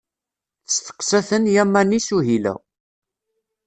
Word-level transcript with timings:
Testeqsa-ten 0.67 1.45
Yamani 1.55 1.99
Suhila. 2.07 2.53